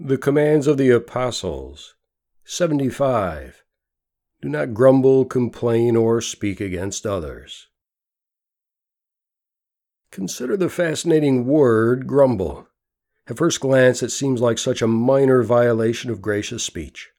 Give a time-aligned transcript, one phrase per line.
[0.00, 1.96] The commands of the apostles.
[2.44, 3.64] 75.
[4.40, 7.66] Do not grumble, complain, or speak against others.
[10.12, 12.68] Consider the fascinating word grumble.
[13.26, 17.10] At first glance, it seems like such a minor violation of gracious speech.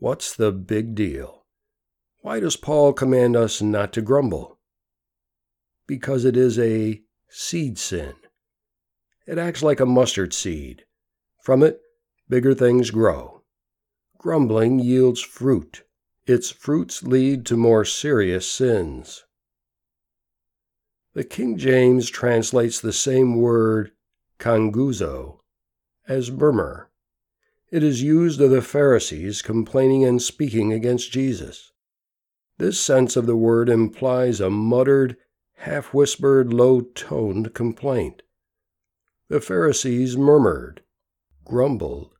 [0.00, 1.46] What's the big deal?
[2.18, 4.58] Why does Paul command us not to grumble?
[5.86, 8.14] Because it is a seed sin.
[9.24, 10.84] It acts like a mustard seed.
[11.42, 11.80] From it,
[12.32, 13.42] bigger things grow.
[14.16, 15.84] Grumbling yields fruit.
[16.26, 19.24] Its fruits lead to more serious sins.
[21.12, 23.92] The King James translates the same word,
[24.38, 25.40] gonguzo,
[26.08, 26.88] as murmur.
[27.70, 31.70] It is used of the Pharisees complaining and speaking against Jesus.
[32.56, 35.18] This sense of the word implies a muttered,
[35.56, 38.22] half whispered, low toned complaint.
[39.28, 40.80] The Pharisees murmured,
[41.44, 42.11] grumbled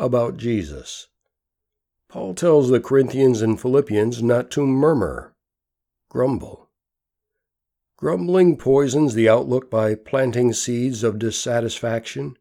[0.00, 1.08] about Jesus.
[2.08, 5.34] Paul tells the Corinthians and Philippians not to murmur,
[6.08, 6.70] grumble.
[7.96, 12.36] Grumbling poisons the outlook by planting seeds of dissatisfaction,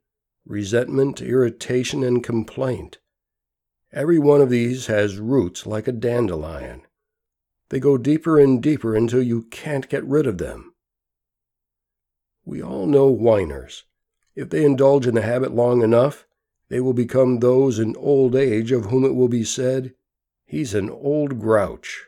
[0.46, 2.98] resentment, irritation, and complaint.
[3.92, 6.84] Every one of these has roots like a dandelion.
[7.70, 10.74] They go deeper and deeper until you can't get rid of them.
[12.46, 13.84] We all know whiners.
[14.34, 16.26] If they indulge in the habit long enough,
[16.70, 19.94] they will become those in old age of whom it will be said,
[20.46, 22.06] He's an old grouch.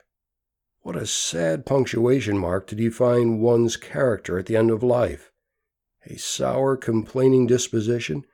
[0.82, 5.32] What a sad punctuation mark to define one's character at the end of life.
[6.08, 8.26] A sour, complaining disposition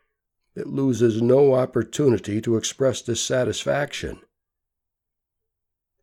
[0.55, 4.21] that loses no opportunity to express dissatisfaction.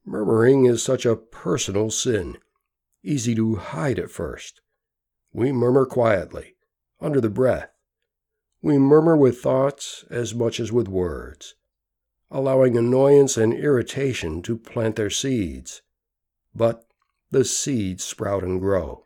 [0.05, 2.36] Murmuring is such a personal sin,
[3.03, 4.61] easy to hide at first.
[5.33, 6.56] We murmur quietly,
[7.00, 7.73] under the breath.
[8.64, 11.54] We murmur with thoughts as much as with words,
[12.30, 15.82] allowing annoyance and irritation to plant their seeds
[16.54, 16.86] but
[17.30, 19.04] the seeds sprout and grow.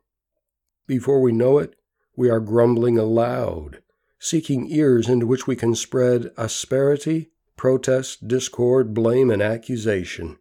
[0.86, 1.74] Before we know it,
[2.14, 3.82] we are grumbling aloud,
[4.20, 10.38] seeking ears into which we can spread asperity, protest, discord, blame, and accusation.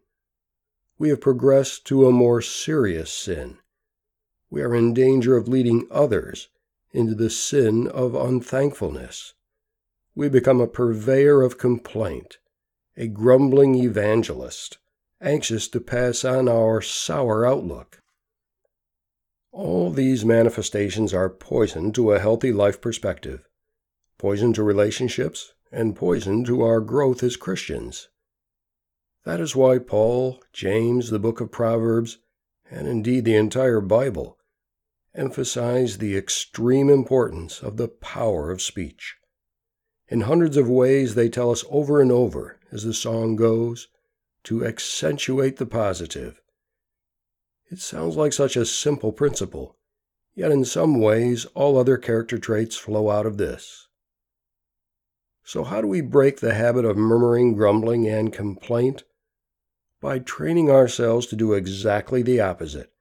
[0.96, 3.58] We have progressed to a more serious sin.
[4.48, 6.50] We are in danger of leading others
[6.92, 9.34] into the sin of unthankfulness.
[10.14, 12.38] We become a purveyor of complaint,
[12.96, 14.78] a grumbling evangelist,
[15.20, 18.02] anxious to pass on our sour outlook.
[19.52, 23.48] All these manifestations are poison to a healthy life perspective,
[24.16, 28.08] poison to relationships, and poison to our growth as Christians.
[29.24, 32.18] That is why Paul, James, the book of Proverbs,
[32.70, 34.37] and indeed the entire Bible,
[35.14, 39.16] emphasize the extreme importance of the power of speech.
[40.08, 43.88] In hundreds of ways, they tell us over and over, as the song goes,
[44.44, 46.40] to accentuate the positive.
[47.70, 49.76] It sounds like such a simple principle,
[50.34, 53.88] yet in some ways all other character traits flow out of this.
[55.44, 59.04] So, how do we break the habit of murmuring, grumbling, and complaint?
[60.00, 62.92] By training ourselves to do exactly the opposite,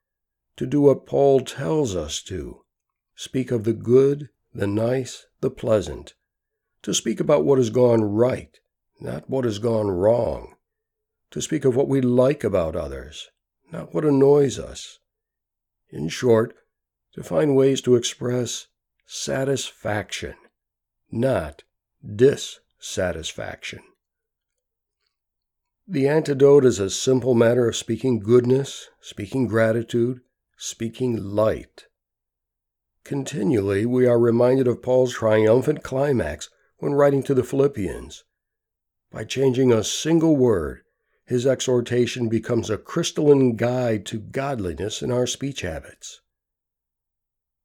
[0.57, 2.62] to do what Paul tells us to
[3.16, 6.16] speak of the good, the nice, the pleasant,
[6.81, 8.59] to speak about what has gone right,
[9.00, 10.56] not what has gone wrong,
[11.31, 13.29] to speak of what we like about others,
[13.72, 15.00] not what annoys us.
[15.90, 16.56] In short,
[17.13, 18.68] to find ways to express
[19.06, 20.35] satisfaction,
[21.12, 21.63] not
[22.03, 23.79] dissatisfaction.
[25.88, 30.19] The antidote is a simple matter of speaking goodness, speaking gratitude,
[30.59, 31.85] speaking light.
[33.03, 38.23] Continually, we are reminded of Paul's triumphant climax when writing to the Philippians.
[39.12, 40.81] By changing a single word,
[41.25, 46.22] his exhortation becomes a crystalline guide to godliness in our speech habits.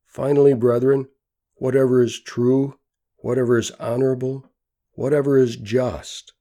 [0.05, 1.09] Finally, brethren,
[1.55, 2.79] whatever is true,
[3.17, 4.51] whatever is honorable,
[4.93, 6.35] whatever is just,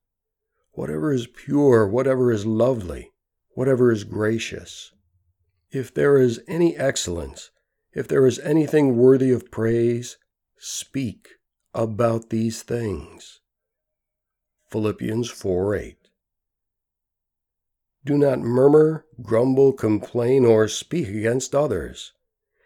[0.71, 3.13] whatever is pure, whatever is lovely,
[3.53, 4.91] whatever is gracious,
[5.71, 7.51] if there is any excellence,
[7.93, 10.17] if there is anything worthy of praise,
[10.57, 11.29] speak
[11.73, 13.39] about these things.
[14.69, 15.97] Philippians 4 8.
[18.03, 22.13] Do not murmur, grumble, complain, or speak against others.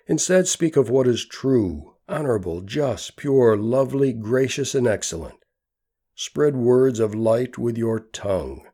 [0.07, 5.39] Instead, speak of what is true, honorable, just, pure, lovely, gracious, and excellent.
[6.15, 8.65] Spread words of light with your tongue.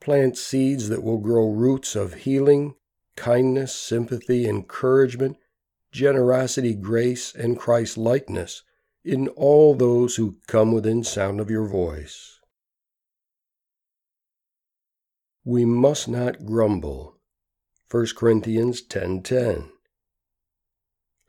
[0.00, 2.74] Plant seeds that will grow roots of healing,
[3.20, 5.36] kindness, sympathy, encouragement,
[5.92, 8.62] generosity, grace, and Christ likeness
[9.04, 12.40] in all those who come within sound of your voice.
[15.44, 17.18] We must not grumble.
[17.90, 19.70] 1 Corinthians 10:10.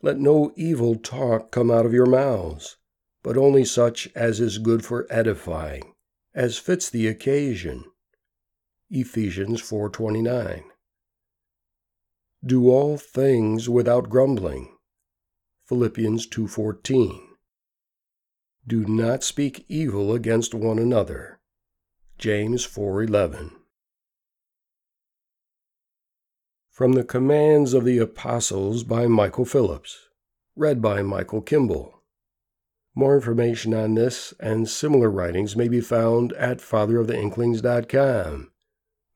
[0.01, 2.77] Let no evil talk come out of your mouths,
[3.21, 5.93] but only such as is good for edifying,
[6.33, 7.83] as fits the occasion.
[8.89, 10.70] Ephesians 4:29.
[12.43, 14.75] Do all things without grumbling.
[15.65, 17.37] Philippians 2:14.
[18.67, 21.39] Do not speak evil against one another.
[22.17, 23.51] James 4:11.
[26.69, 30.09] From the Commands of the Apostles by Michael Phillips.
[30.55, 32.01] Read by Michael Kimball.
[32.95, 38.51] More information on this and similar writings may be found at fatheroftheinklings.com.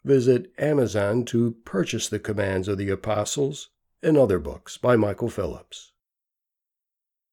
[0.06, 3.70] Visit Amazon to purchase the Commands of the Apostles
[4.04, 5.94] and other books by Michael Phillips.